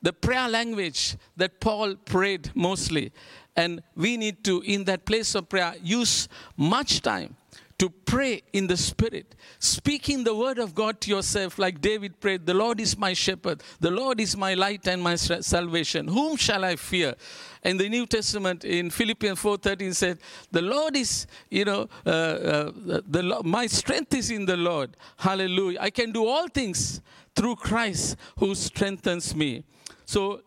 The 0.00 0.12
prayer 0.12 0.48
language 0.48 1.16
that 1.36 1.60
Paul 1.60 1.94
prayed 1.94 2.50
mostly. 2.56 3.12
And 3.56 3.82
we 3.94 4.16
need 4.16 4.44
to, 4.44 4.62
in 4.62 4.84
that 4.84 5.04
place 5.04 5.34
of 5.34 5.48
prayer, 5.48 5.74
use 5.82 6.28
much 6.56 7.02
time 7.02 7.36
to 7.82 7.90
pray 7.90 8.40
in 8.52 8.68
the 8.68 8.76
Spirit, 8.76 9.34
speaking 9.58 10.22
the 10.22 10.32
word 10.32 10.58
of 10.60 10.72
God 10.72 11.00
to 11.00 11.10
yourself, 11.10 11.58
like 11.58 11.80
David 11.80 12.20
prayed, 12.20 12.46
The 12.46 12.54
Lord 12.54 12.80
is 12.80 12.96
my 12.96 13.12
shepherd, 13.12 13.60
the 13.80 13.90
Lord 13.90 14.20
is 14.20 14.36
my 14.36 14.54
light 14.54 14.86
and 14.86 15.02
my 15.02 15.16
salvation. 15.16 16.06
Whom 16.06 16.36
shall 16.36 16.64
I 16.64 16.76
fear? 16.76 17.16
In 17.64 17.78
the 17.78 17.88
New 17.88 18.06
Testament, 18.06 18.64
in 18.64 18.88
Philippians 18.88 19.36
4:13 19.40 19.94
said, 19.96 20.18
The 20.52 20.62
Lord 20.62 20.96
is, 20.96 21.26
you 21.50 21.64
know, 21.64 21.88
uh, 22.06 22.08
uh, 22.08 22.72
the, 23.04 23.40
my 23.44 23.66
strength 23.66 24.14
is 24.14 24.30
in 24.30 24.46
the 24.46 24.56
Lord. 24.56 24.96
Hallelujah. 25.16 25.80
I 25.80 25.90
can 25.90 26.12
do 26.12 26.24
all 26.24 26.46
things 26.46 27.00
through 27.34 27.56
Christ 27.56 28.16
who 28.38 28.54
strengthens 28.54 29.34
me. 29.34 29.64
So 30.04 30.42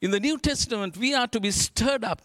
in 0.00 0.10
the 0.10 0.20
New 0.20 0.38
Testament, 0.38 0.96
we 0.96 1.14
are 1.14 1.26
to 1.28 1.40
be 1.40 1.50
stirred 1.50 2.04
up 2.04 2.22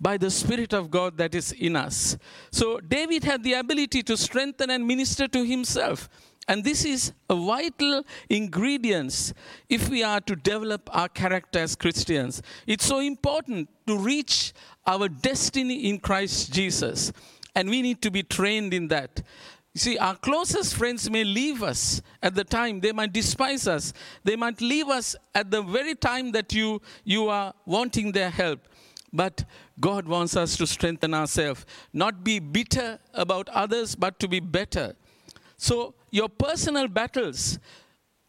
by 0.00 0.16
the 0.16 0.30
Spirit 0.30 0.72
of 0.72 0.90
God 0.90 1.16
that 1.18 1.34
is 1.34 1.52
in 1.52 1.76
us. 1.76 2.16
So 2.50 2.80
David 2.80 3.22
had 3.22 3.44
the 3.44 3.54
ability 3.54 4.02
to 4.04 4.16
strengthen 4.16 4.70
and 4.70 4.86
minister 4.86 5.28
to 5.28 5.44
himself. 5.44 6.08
And 6.48 6.64
this 6.64 6.84
is 6.84 7.12
a 7.30 7.36
vital 7.36 8.02
ingredient 8.28 9.32
if 9.68 9.88
we 9.88 10.02
are 10.02 10.20
to 10.22 10.34
develop 10.34 10.90
our 10.92 11.08
character 11.08 11.60
as 11.60 11.76
Christians. 11.76 12.42
It's 12.66 12.84
so 12.84 12.98
important 12.98 13.68
to 13.86 13.96
reach 13.96 14.52
our 14.84 15.08
destiny 15.08 15.88
in 15.88 16.00
Christ 16.00 16.52
Jesus. 16.52 17.12
And 17.54 17.68
we 17.68 17.80
need 17.80 18.02
to 18.02 18.10
be 18.10 18.24
trained 18.24 18.74
in 18.74 18.88
that. 18.88 19.22
You 19.74 19.78
see, 19.78 19.98
our 19.98 20.14
closest 20.16 20.74
friends 20.74 21.08
may 21.08 21.24
leave 21.24 21.62
us 21.62 22.02
at 22.22 22.34
the 22.34 22.44
time. 22.44 22.80
They 22.80 22.92
might 22.92 23.12
despise 23.12 23.66
us. 23.66 23.94
They 24.22 24.36
might 24.36 24.60
leave 24.60 24.88
us 24.88 25.16
at 25.34 25.50
the 25.50 25.62
very 25.62 25.94
time 25.94 26.32
that 26.32 26.52
you, 26.52 26.82
you 27.04 27.28
are 27.28 27.54
wanting 27.64 28.12
their 28.12 28.28
help. 28.28 28.68
But 29.14 29.44
God 29.80 30.06
wants 30.06 30.36
us 30.36 30.56
to 30.58 30.66
strengthen 30.66 31.14
ourselves, 31.14 31.64
not 31.92 32.22
be 32.22 32.38
bitter 32.38 32.98
about 33.14 33.48
others, 33.48 33.94
but 33.94 34.18
to 34.20 34.28
be 34.28 34.40
better. 34.40 34.94
So, 35.56 35.94
your 36.10 36.28
personal 36.28 36.88
battles 36.88 37.58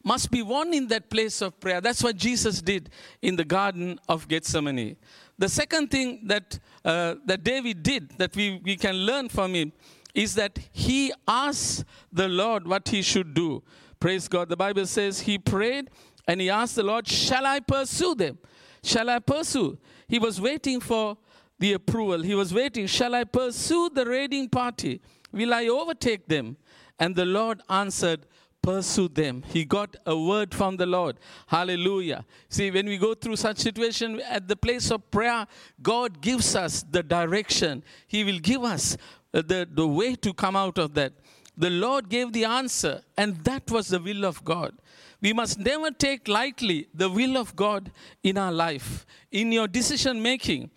must 0.03 0.31
be 0.31 0.41
won 0.41 0.73
in 0.73 0.87
that 0.89 1.09
place 1.09 1.41
of 1.41 1.59
prayer. 1.59 1.81
That's 1.81 2.03
what 2.03 2.17
Jesus 2.17 2.61
did 2.61 2.89
in 3.21 3.35
the 3.35 3.45
Garden 3.45 3.99
of 4.07 4.27
Gethsemane. 4.27 4.97
The 5.37 5.49
second 5.49 5.89
thing 5.89 6.21
that, 6.27 6.59
uh, 6.85 7.15
that 7.25 7.43
David 7.43 7.83
did 7.83 8.17
that 8.17 8.35
we, 8.35 8.61
we 8.63 8.75
can 8.75 8.95
learn 8.95 9.29
from 9.29 9.55
him 9.55 9.71
is 10.13 10.35
that 10.35 10.59
he 10.71 11.11
asked 11.27 11.85
the 12.11 12.27
Lord 12.27 12.67
what 12.67 12.87
he 12.89 13.01
should 13.01 13.33
do. 13.33 13.63
Praise 13.99 14.27
God. 14.27 14.49
The 14.49 14.57
Bible 14.57 14.85
says 14.85 15.21
he 15.21 15.37
prayed 15.37 15.89
and 16.27 16.39
he 16.39 16.49
asked 16.49 16.75
the 16.75 16.83
Lord, 16.83 17.07
Shall 17.07 17.45
I 17.45 17.59
pursue 17.59 18.15
them? 18.15 18.37
Shall 18.83 19.09
I 19.09 19.19
pursue? 19.19 19.77
He 20.07 20.19
was 20.19 20.39
waiting 20.39 20.79
for 20.79 21.17
the 21.59 21.73
approval. 21.73 22.21
He 22.21 22.35
was 22.35 22.53
waiting. 22.53 22.87
Shall 22.87 23.15
I 23.15 23.23
pursue 23.23 23.89
the 23.93 24.05
raiding 24.05 24.49
party? 24.49 25.01
Will 25.31 25.53
I 25.53 25.67
overtake 25.67 26.27
them? 26.27 26.57
And 26.99 27.15
the 27.15 27.25
Lord 27.25 27.61
answered, 27.69 28.25
pursue 28.61 29.09
them. 29.09 29.43
He 29.47 29.65
got 29.65 29.95
a 30.05 30.17
word 30.17 30.55
from 30.55 30.77
the 30.77 30.85
Lord. 30.85 31.17
Hallelujah. 31.47 32.25
See, 32.49 32.71
when 32.71 32.87
we 32.87 32.97
go 32.97 33.13
through 33.13 33.35
such 33.35 33.57
situation 33.57 34.19
at 34.21 34.47
the 34.47 34.55
place 34.55 34.89
of 34.89 35.11
prayer, 35.11 35.45
God 35.81 36.21
gives 36.21 36.55
us 36.55 36.83
the 36.89 37.03
direction. 37.03 37.83
He 38.07 38.23
will 38.23 38.39
give 38.39 38.63
us 38.63 38.97
Uh, 39.33 39.41
the, 39.41 39.67
the 39.71 39.87
way 39.87 40.15
to 40.15 40.33
come 40.33 40.55
out 40.55 40.77
of 40.77 40.93
that. 40.93 41.13
The 41.57 41.69
Lord 41.69 42.09
gave 42.09 42.33
the 42.33 42.45
answer, 42.45 43.01
and 43.17 43.37
that 43.43 43.69
was 43.71 43.87
the 43.87 43.99
will 43.99 44.25
of 44.25 44.43
God. 44.43 44.73
We 45.21 45.33
must 45.33 45.57
never 45.57 45.91
take 45.91 46.27
lightly 46.27 46.87
the 46.93 47.09
will 47.09 47.37
of 47.37 47.55
God 47.55 47.91
in 48.23 48.37
our 48.37 48.51
life, 48.51 49.05
in 49.31 49.51
your 49.51 49.67
decision 49.67 50.21
making. 50.21 50.69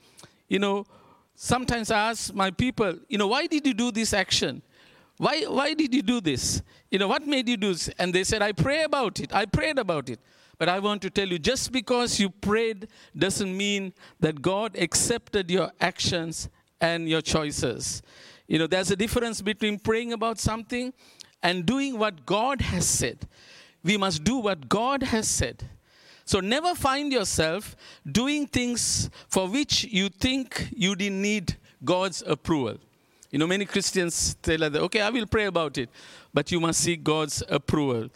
You 0.48 0.58
know, 0.58 0.86
sometimes 1.34 1.90
I 1.90 2.10
ask 2.10 2.32
my 2.32 2.50
people, 2.50 2.98
you 3.08 3.18
know, 3.18 3.26
why 3.26 3.46
did 3.46 3.66
you 3.66 3.74
do 3.74 3.90
this 3.90 4.12
action? 4.12 4.62
Why, 5.18 5.42
why 5.42 5.74
did 5.74 5.94
you 5.94 6.02
do 6.02 6.20
this? 6.20 6.62
You 6.90 6.98
know, 6.98 7.08
what 7.08 7.26
made 7.26 7.48
you 7.48 7.56
do 7.56 7.72
this? 7.72 7.88
And 7.98 8.14
they 8.14 8.22
said, 8.22 8.42
I 8.42 8.52
pray 8.52 8.84
about 8.84 9.18
it. 9.18 9.34
I 9.34 9.46
prayed 9.46 9.78
about 9.78 10.08
it. 10.08 10.20
But 10.58 10.68
I 10.68 10.78
want 10.78 11.02
to 11.02 11.10
tell 11.10 11.28
you, 11.28 11.38
just 11.38 11.72
because 11.72 12.20
you 12.20 12.30
prayed 12.30 12.88
doesn't 13.16 13.54
mean 13.54 13.92
that 14.20 14.40
God 14.40 14.76
accepted 14.78 15.50
your 15.50 15.70
actions 15.80 16.48
and 16.80 17.08
your 17.08 17.20
choices. 17.20 18.02
You 18.46 18.58
know, 18.58 18.66
there's 18.66 18.90
a 18.90 18.96
difference 18.96 19.40
between 19.40 19.78
praying 19.78 20.12
about 20.12 20.38
something 20.38 20.92
and 21.42 21.66
doing 21.66 21.98
what 21.98 22.26
God 22.26 22.60
has 22.60 22.86
said. 22.86 23.26
We 23.82 23.96
must 23.96 24.24
do 24.24 24.38
what 24.38 24.68
God 24.68 25.02
has 25.02 25.28
said. 25.28 25.64
So 26.24 26.40
never 26.40 26.74
find 26.74 27.12
yourself 27.12 27.76
doing 28.10 28.46
things 28.46 29.08
for 29.28 29.48
which 29.48 29.84
you 29.84 30.08
think 30.08 30.68
you 30.76 30.96
didn't 30.96 31.22
need 31.22 31.56
God's 31.84 32.22
approval. 32.26 32.78
You 33.30 33.38
know, 33.38 33.46
many 33.46 33.64
Christians 33.64 34.36
say 34.42 34.56
okay, 34.56 35.00
I 35.00 35.10
will 35.10 35.26
pray 35.26 35.44
about 35.44 35.78
it, 35.78 35.88
but 36.32 36.50
you 36.50 36.58
must 36.58 36.80
seek 36.80 37.04
God's 37.04 37.42
approval. 37.48 38.08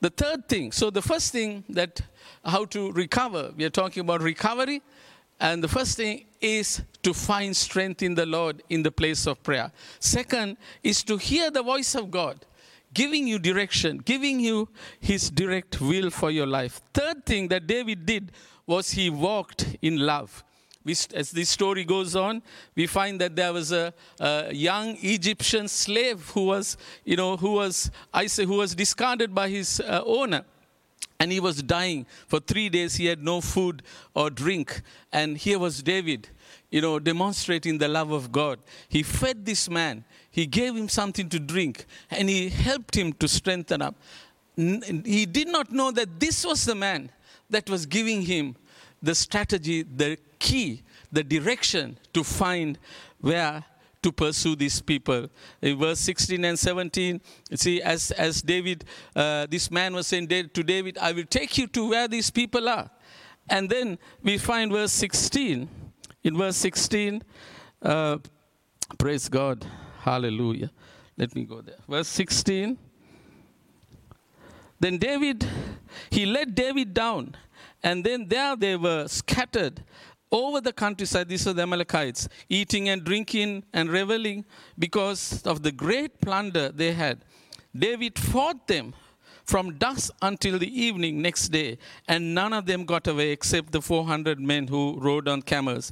The 0.00 0.10
third 0.10 0.48
thing, 0.48 0.72
so 0.72 0.90
the 0.90 1.02
first 1.02 1.32
thing 1.32 1.64
that 1.70 2.00
how 2.44 2.64
to 2.66 2.92
recover, 2.92 3.52
we 3.56 3.64
are 3.64 3.70
talking 3.70 4.02
about 4.02 4.22
recovery. 4.22 4.80
And 5.40 5.62
the 5.62 5.68
first 5.68 5.96
thing 5.96 6.26
is 6.40 6.82
to 7.02 7.14
find 7.14 7.56
strength 7.56 8.02
in 8.02 8.14
the 8.14 8.26
Lord 8.26 8.62
in 8.68 8.82
the 8.82 8.90
place 8.90 9.26
of 9.26 9.42
prayer. 9.42 9.70
Second 10.00 10.56
is 10.82 11.02
to 11.04 11.16
hear 11.16 11.50
the 11.50 11.62
voice 11.62 11.94
of 11.94 12.10
God, 12.10 12.44
giving 12.92 13.26
you 13.26 13.38
direction, 13.38 13.98
giving 13.98 14.40
you 14.40 14.68
his 15.00 15.30
direct 15.30 15.80
will 15.80 16.10
for 16.10 16.30
your 16.30 16.46
life. 16.46 16.80
Third 16.92 17.24
thing 17.24 17.48
that 17.48 17.66
David 17.66 18.04
did 18.04 18.32
was 18.66 18.90
he 18.90 19.10
walked 19.10 19.76
in 19.80 19.98
love. 19.98 20.44
As 21.14 21.32
this 21.32 21.50
story 21.50 21.84
goes 21.84 22.16
on, 22.16 22.42
we 22.74 22.86
find 22.86 23.20
that 23.20 23.36
there 23.36 23.52
was 23.52 23.72
a, 23.72 23.92
a, 24.18 24.52
young 24.52 24.96
Egyptian 25.02 25.68
slave 25.68 26.30
who 26.30 26.46
was, 26.46 26.78
you 27.04 27.14
know, 27.14 27.36
who 27.36 27.52
was, 27.52 27.90
I 28.12 28.26
say, 28.26 28.46
who 28.46 28.54
was 28.54 28.74
discarded 28.74 29.34
by 29.34 29.50
his 29.50 29.80
uh, 29.80 30.02
owner 30.06 30.44
and 31.20 31.32
he 31.32 31.40
was 31.40 31.62
dying. 31.62 32.06
For 32.26 32.40
three 32.40 32.68
days 32.68 32.96
he 32.96 33.06
had 33.06 33.22
no 33.22 33.40
food 33.40 33.82
or 34.14 34.30
drink. 34.30 34.82
And 35.12 35.36
here 35.36 35.58
was 35.58 35.82
david 35.82 36.28
you 36.70 36.80
know 36.80 36.98
demonstrating 36.98 37.78
the 37.78 37.88
love 37.88 38.10
of 38.10 38.30
god. 38.30 38.58
He 38.88 39.02
fed 39.02 39.44
this 39.44 39.68
man. 39.68 40.04
He 40.30 40.46
gave 40.46 40.76
him 40.76 40.88
something 40.88 41.28
to 41.30 41.38
drink. 41.38 41.86
And 42.10 42.28
he 42.28 42.48
helped 42.48 42.96
him 42.96 43.12
to 43.14 43.28
strengthen 43.28 43.82
up. 43.82 43.94
He 44.56 45.26
did 45.26 45.48
not 45.48 45.72
know 45.72 45.90
that 45.92 46.20
this 46.20 46.44
was 46.44 46.64
the 46.64 46.74
man 46.74 47.10
that 47.50 47.70
was 47.70 47.86
giving 47.86 48.22
him 48.22 48.56
the 49.02 49.14
strategy 49.14 49.82
the 49.82 50.18
key 50.38 50.82
the 51.12 51.22
direction 51.22 51.96
to 52.12 52.24
find 52.24 52.78
where 53.20 53.64
to 54.08 54.12
pursue 54.12 54.56
these 54.56 54.80
people. 54.80 55.28
In 55.60 55.78
verse 55.78 56.00
16 56.00 56.44
and 56.44 56.58
17, 56.58 57.20
see, 57.54 57.82
as, 57.82 58.10
as 58.12 58.40
David, 58.40 58.84
uh, 59.14 59.46
this 59.50 59.70
man 59.70 59.94
was 59.94 60.06
saying 60.06 60.28
to 60.28 60.62
David, 60.62 60.96
I 60.98 61.12
will 61.12 61.26
take 61.26 61.58
you 61.58 61.66
to 61.68 61.90
where 61.90 62.08
these 62.08 62.30
people 62.30 62.68
are. 62.68 62.90
And 63.50 63.68
then 63.68 63.98
we 64.22 64.38
find 64.38 64.72
verse 64.72 64.92
16. 64.92 65.68
In 66.24 66.36
verse 66.36 66.56
16, 66.56 67.22
uh, 67.82 68.18
praise 68.98 69.28
God, 69.28 69.66
hallelujah. 70.00 70.70
Let 71.16 71.34
me 71.34 71.44
go 71.44 71.60
there. 71.60 71.78
Verse 71.88 72.08
16. 72.08 72.78
Then 74.80 74.98
David, 74.98 75.46
he 76.10 76.24
let 76.24 76.54
David 76.54 76.94
down, 76.94 77.36
and 77.82 78.04
then 78.04 78.28
there 78.28 78.54
they 78.54 78.76
were 78.76 79.08
scattered 79.08 79.82
over 80.30 80.60
the 80.60 80.72
countryside. 80.72 81.28
These 81.28 81.46
are 81.46 81.52
the 81.52 81.62
Amalekites, 81.62 82.28
eating 82.48 82.88
and 82.88 83.04
drinking 83.04 83.64
and 83.72 83.90
reveling 83.90 84.44
because 84.78 85.42
of 85.44 85.62
the 85.62 85.72
great 85.72 86.20
plunder 86.20 86.70
they 86.70 86.92
had. 86.92 87.24
David 87.76 88.18
fought 88.18 88.66
them 88.66 88.94
from 89.48 89.78
dusk 89.78 90.12
until 90.20 90.58
the 90.58 90.68
evening 90.68 91.22
next 91.22 91.48
day, 91.48 91.78
and 92.06 92.34
none 92.34 92.52
of 92.52 92.66
them 92.66 92.84
got 92.84 93.06
away 93.06 93.30
except 93.30 93.72
the 93.72 93.80
400 93.80 94.38
men 94.38 94.66
who 94.66 94.98
rode 95.00 95.26
on 95.26 95.40
camels. 95.40 95.90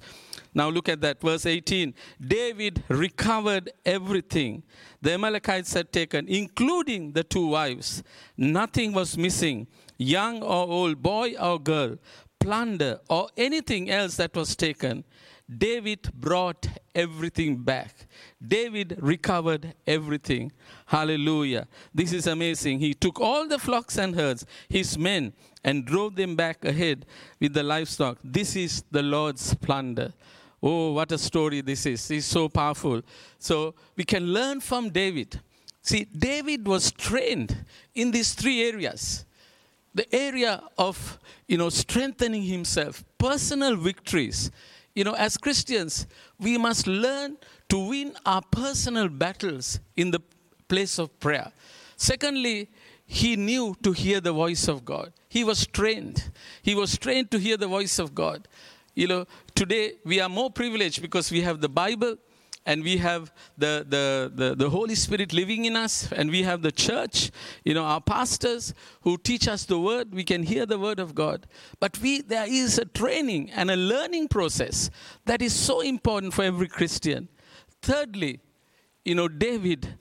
Now 0.55 0.69
look 0.69 0.90
at 0.90 1.00
that, 1.00 1.23
verse 1.23 1.47
18. 1.47 1.95
David 2.21 2.85
recovered 2.88 3.71
everything 3.85 4.62
the 5.00 5.14
Amalekites 5.14 5.73
had 5.73 5.90
taken, 5.90 6.28
including 6.28 7.12
the 7.12 7.25
two 7.25 7.47
wives. 7.47 8.02
Nothing 8.37 8.93
was 8.93 9.16
missing, 9.16 9.66
young 9.97 10.43
or 10.43 10.69
old, 10.69 11.02
boy 11.02 11.35
or 11.40 11.59
girl, 11.59 11.97
plunder 12.47 13.00
or 13.11 13.29
anything 13.37 13.91
else 13.91 14.17
that 14.17 14.33
was 14.37 14.55
taken. 14.55 15.03
David 15.49 16.12
brought 16.15 16.69
everything 16.95 17.57
back. 17.57 18.07
David 18.41 18.97
recovered 19.00 19.75
everything. 19.85 20.53
Hallelujah. 20.87 21.67
This 21.93 22.12
is 22.12 22.29
amazing. 22.29 22.79
He 22.79 22.95
took 22.95 23.21
all 23.21 23.49
the 23.49 23.59
flocks 23.59 23.99
and 23.99 24.15
herds, 24.15 24.47
his 24.69 24.97
men, 24.97 25.33
and 25.65 25.85
drove 25.85 26.15
them 26.15 26.37
back 26.37 26.65
ahead 26.65 27.05
with 27.41 27.53
the 27.53 27.65
livestock. 27.65 28.19
This 28.23 28.55
is 28.55 28.85
the 28.93 29.03
Lord's 29.03 29.55
plunder. 29.55 30.12
Oh, 30.62 30.93
what 30.93 31.11
a 31.11 31.19
story 31.19 31.62
this 31.62 31.85
is. 31.85 32.09
It's 32.12 32.26
so 32.26 32.49
powerful. 32.49 33.03
So 33.41 33.75
we 33.97 34.05
can 34.05 34.25
learn 34.33 34.61
from 34.61 34.91
David. 34.91 35.41
See, 35.83 36.05
David 36.05 36.67
was 36.67 36.93
trained 36.93 37.57
in 37.93 38.12
these 38.12 38.35
three 38.35 38.62
areas. 38.62 39.25
The 39.97 40.15
area 40.15 40.62
of, 40.76 41.19
you 41.49 41.57
know, 41.57 41.71
strengthening 41.71 42.43
himself, 42.43 43.03
personal 43.17 43.76
victories. 43.76 44.50
You 44.95 45.05
know, 45.05 45.15
as 45.15 45.38
Christians, 45.38 46.07
we 46.38 46.59
must 46.59 46.87
learn 46.87 47.38
to 47.71 47.79
win 47.79 48.12
our 48.26 48.43
personal 48.43 49.09
battles 49.09 49.81
in 49.97 50.11
the 50.11 50.21
place 50.69 50.99
of 50.99 51.19
prayer. 51.19 51.50
Secondly, 51.97 52.69
he 53.07 53.37
knew 53.37 53.75
to 53.83 53.93
hear 53.93 54.21
the 54.21 54.33
voice 54.33 54.69
of 54.69 54.85
God. 54.85 55.15
He 55.31 55.45
was 55.45 55.67
trained. 55.67 56.31
He 56.61 56.75
was 56.75 56.99
trained 56.99 57.31
to 57.31 57.38
hear 57.38 57.57
the 57.57 57.69
voice 57.69 57.99
of 57.99 58.15
God. 58.15 58.49
You 58.95 59.07
know, 59.07 59.26
today 59.55 59.93
we 60.05 60.21
are 60.21 60.29
more 60.29 60.50
privileged 60.50 61.00
because 61.00 61.31
we 61.31 61.41
have 61.41 61.62
the 61.62 61.71
Bible 61.71 62.19
and 62.66 62.82
we 62.82 62.96
have 62.99 63.32
the, 63.56 63.87
the, 63.88 64.30
the, 64.35 64.54
the, 64.56 64.68
Holy 64.68 64.96
Spirit 64.96 65.32
living 65.32 65.64
in 65.64 65.76
us, 65.76 66.11
and 66.12 66.30
we 66.30 66.42
have 66.42 66.62
the 66.62 66.73
church, 66.73 67.30
you 67.64 67.73
know, 67.73 67.85
our 67.85 68.00
pastors 68.00 68.75
who 69.02 69.16
teach 69.16 69.46
us 69.46 69.64
the 69.64 69.78
word. 69.78 70.12
We 70.12 70.25
can 70.25 70.42
hear 70.42 70.66
the 70.66 70.78
word 70.78 70.99
of 70.99 71.14
God. 71.14 71.46
But 71.78 71.99
we, 72.00 72.23
there 72.23 72.46
is 72.46 72.76
a 72.78 72.85
training 72.85 73.52
and 73.52 73.70
a 73.70 73.76
learning 73.76 74.28
process 74.28 74.90
that 75.26 75.40
is 75.40 75.54
so 75.54 75.80
important 75.80 76.35
for 76.35 76.42
every 76.42 76.66
Christian. 76.66 77.28
Thirdly, 77.80 78.40
you 79.04 79.14
know, 79.14 79.28
David 79.28 79.96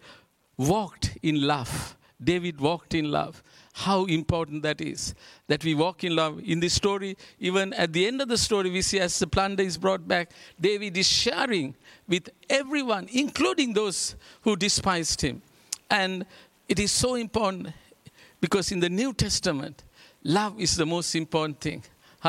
walked 0.57 1.17
in 1.21 1.41
love. 1.41 1.95
David 2.21 2.59
walked 2.59 2.95
in 2.95 3.11
love 3.11 3.43
how 3.79 4.05
important 4.05 4.63
that 4.63 4.79
is 4.79 5.13
that 5.47 5.61
we 5.65 5.75
walk 5.75 6.05
in 6.05 6.15
love 6.15 6.39
in 6.45 6.61
this 6.61 6.73
story 6.73 7.17
even 7.39 7.73
at 7.73 7.91
the 7.91 8.07
end 8.07 8.21
of 8.21 8.29
the 8.29 8.37
story 8.37 8.69
we 8.69 8.81
see 8.81 8.99
as 9.01 9.19
the 9.19 9.27
plunder 9.27 9.61
is 9.61 9.77
brought 9.77 10.07
back 10.07 10.31
david 10.61 10.95
is 10.95 11.05
sharing 11.05 11.75
with 12.07 12.29
everyone 12.49 13.05
including 13.11 13.73
those 13.73 14.15
who 14.43 14.55
despised 14.55 15.19
him 15.19 15.41
and 15.89 16.25
it 16.69 16.79
is 16.79 16.89
so 16.89 17.15
important 17.15 17.67
because 18.39 18.71
in 18.71 18.79
the 18.79 18.89
new 18.89 19.13
testament 19.13 19.83
love 20.23 20.57
is 20.57 20.77
the 20.77 20.85
most 20.85 21.13
important 21.13 21.59
thing 21.59 21.83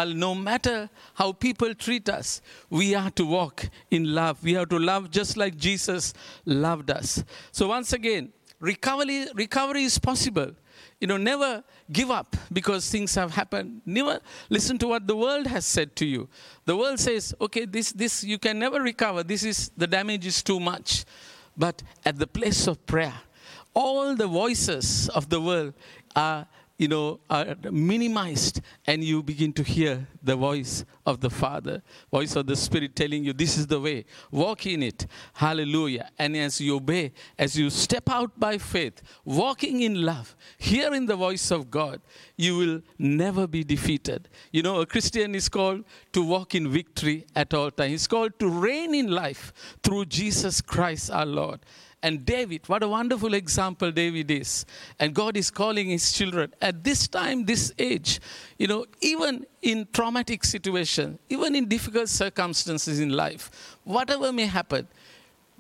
no 0.04 0.34
matter 0.34 0.90
how 1.14 1.32
people 1.32 1.72
treat 1.74 2.10
us, 2.10 2.42
we 2.68 2.94
are 2.94 3.10
to 3.12 3.24
walk 3.24 3.66
in 3.90 4.14
love. 4.14 4.42
We 4.44 4.52
have 4.52 4.68
to 4.68 4.78
love 4.78 5.10
just 5.10 5.38
like 5.38 5.56
Jesus 5.56 6.12
loved 6.44 6.90
us. 6.90 7.24
So, 7.50 7.68
once 7.68 7.94
again, 7.94 8.30
recovery, 8.60 9.26
recovery 9.34 9.84
is 9.84 9.98
possible 9.98 10.52
you 11.00 11.06
know, 11.06 11.16
never 11.16 11.62
give 11.90 12.10
up 12.10 12.36
because 12.52 12.90
things 12.90 13.14
have 13.14 13.32
happened. 13.32 13.82
Never 13.84 14.20
listen 14.48 14.78
to 14.78 14.88
what 14.88 15.06
the 15.06 15.16
world 15.16 15.46
has 15.46 15.66
said 15.66 15.94
to 15.96 16.06
you. 16.06 16.28
The 16.64 16.76
world 16.76 16.98
says, 16.98 17.34
okay, 17.40 17.64
this, 17.64 17.92
this, 17.92 18.24
you 18.24 18.38
can 18.38 18.58
never 18.58 18.80
recover. 18.80 19.22
This 19.22 19.44
is, 19.44 19.70
the 19.76 19.86
damage 19.86 20.26
is 20.26 20.42
too 20.42 20.60
much. 20.60 21.04
But 21.56 21.82
at 22.04 22.18
the 22.18 22.26
place 22.26 22.66
of 22.66 22.84
prayer, 22.86 23.14
all 23.74 24.14
the 24.14 24.26
voices 24.26 25.08
of 25.10 25.28
the 25.28 25.40
world 25.40 25.74
are 26.14 26.46
you 26.78 26.88
know, 26.88 27.20
are 27.30 27.56
minimized, 27.70 28.60
and 28.86 29.02
you 29.02 29.22
begin 29.22 29.52
to 29.54 29.62
hear 29.62 30.06
the 30.22 30.36
voice 30.36 30.84
of 31.06 31.20
the 31.20 31.30
Father, 31.30 31.82
voice 32.10 32.36
of 32.36 32.46
the 32.46 32.56
Spirit 32.56 32.94
telling 32.94 33.24
you, 33.24 33.32
This 33.32 33.56
is 33.56 33.66
the 33.66 33.80
way, 33.80 34.04
walk 34.30 34.66
in 34.66 34.82
it. 34.82 35.06
Hallelujah. 35.34 36.10
And 36.18 36.36
as 36.36 36.60
you 36.60 36.76
obey, 36.76 37.12
as 37.38 37.56
you 37.56 37.70
step 37.70 38.10
out 38.10 38.38
by 38.38 38.58
faith, 38.58 39.02
walking 39.24 39.80
in 39.82 40.02
love, 40.02 40.36
hearing 40.58 41.06
the 41.06 41.16
voice 41.16 41.50
of 41.50 41.70
God, 41.70 42.00
you 42.36 42.58
will 42.58 42.82
never 42.98 43.46
be 43.46 43.64
defeated. 43.64 44.28
You 44.52 44.62
know, 44.62 44.80
a 44.80 44.86
Christian 44.86 45.34
is 45.34 45.48
called 45.48 45.84
to 46.12 46.22
walk 46.22 46.54
in 46.54 46.68
victory 46.70 47.26
at 47.34 47.54
all 47.54 47.70
times, 47.70 47.90
he's 47.90 48.06
called 48.06 48.38
to 48.38 48.48
reign 48.48 48.94
in 48.94 49.10
life 49.10 49.52
through 49.82 50.06
Jesus 50.06 50.60
Christ 50.60 51.10
our 51.10 51.26
Lord. 51.26 51.60
And 52.02 52.24
David, 52.24 52.68
what 52.68 52.82
a 52.82 52.88
wonderful 52.88 53.34
example 53.34 53.90
David 53.90 54.30
is. 54.30 54.64
And 55.00 55.14
God 55.14 55.36
is 55.36 55.50
calling 55.50 55.88
his 55.88 56.12
children 56.12 56.52
at 56.60 56.84
this 56.84 57.08
time, 57.08 57.44
this 57.44 57.72
age, 57.78 58.20
you 58.58 58.66
know, 58.66 58.86
even 59.00 59.46
in 59.62 59.88
traumatic 59.92 60.44
situations, 60.44 61.18
even 61.28 61.56
in 61.56 61.66
difficult 61.66 62.08
circumstances 62.08 63.00
in 63.00 63.10
life, 63.10 63.78
whatever 63.84 64.32
may 64.32 64.46
happen, 64.46 64.86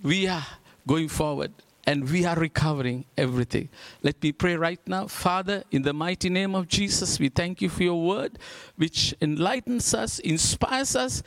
we 0.02 0.28
are 0.28 0.46
going 0.86 1.08
forward 1.08 1.52
and 1.86 2.08
we 2.10 2.24
are 2.24 2.36
recovering 2.36 3.04
everything. 3.16 3.68
Let 4.02 4.22
me 4.22 4.32
pray 4.32 4.56
right 4.56 4.80
now. 4.86 5.06
Father, 5.06 5.64
in 5.70 5.82
the 5.82 5.92
mighty 5.92 6.28
name 6.28 6.54
of 6.54 6.68
Jesus, 6.68 7.18
we 7.18 7.28
thank 7.28 7.62
you 7.62 7.68
for 7.68 7.82
your 7.82 8.02
word, 8.02 8.38
which 8.76 9.14
enlightens 9.20 9.94
us, 9.94 10.18
inspires 10.18 10.96
us, 10.96 11.22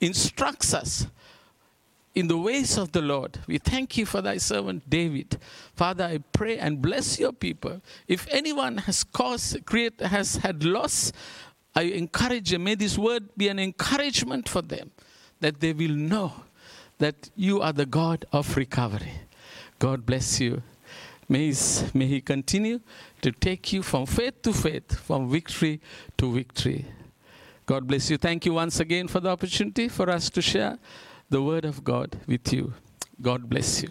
instructs 0.00 0.74
us 0.74 1.06
in 2.18 2.26
the 2.26 2.36
ways 2.36 2.76
of 2.76 2.90
the 2.90 3.00
Lord. 3.00 3.38
We 3.46 3.58
thank 3.58 3.96
you 3.96 4.04
for 4.04 4.20
thy 4.20 4.38
servant 4.38 4.90
David. 4.90 5.38
Father, 5.76 6.04
I 6.04 6.18
pray 6.32 6.58
and 6.58 6.82
bless 6.82 7.20
your 7.20 7.32
people. 7.32 7.80
If 8.08 8.26
anyone 8.32 8.78
has 8.78 9.04
caused, 9.04 9.64
create, 9.64 10.00
has 10.00 10.36
had 10.36 10.64
loss, 10.64 11.12
I 11.76 11.82
encourage 11.82 12.50
them. 12.50 12.64
May 12.64 12.74
this 12.74 12.98
word 12.98 13.28
be 13.36 13.46
an 13.46 13.60
encouragement 13.60 14.48
for 14.48 14.62
them 14.62 14.90
that 15.38 15.60
they 15.60 15.72
will 15.72 15.94
know 15.94 16.32
that 16.98 17.30
you 17.36 17.60
are 17.60 17.72
the 17.72 17.86
God 17.86 18.24
of 18.32 18.56
recovery. 18.56 19.12
God 19.78 20.04
bless 20.04 20.40
you. 20.40 20.60
May, 21.28 21.54
may 21.94 22.06
He 22.06 22.20
continue 22.20 22.80
to 23.22 23.30
take 23.30 23.72
you 23.72 23.84
from 23.84 24.06
faith 24.06 24.42
to 24.42 24.52
faith, 24.52 24.98
from 24.98 25.30
victory 25.30 25.80
to 26.16 26.32
victory. 26.32 26.84
God 27.64 27.86
bless 27.86 28.10
you. 28.10 28.16
Thank 28.16 28.44
you 28.44 28.54
once 28.54 28.80
again 28.80 29.06
for 29.06 29.20
the 29.20 29.28
opportunity 29.28 29.86
for 29.86 30.10
us 30.10 30.28
to 30.30 30.42
share 30.42 30.78
the 31.30 31.42
Word 31.42 31.66
of 31.66 31.84
God 31.84 32.18
with 32.26 32.52
you. 32.52 32.72
God 33.20 33.48
bless 33.50 33.82
you. 33.82 33.90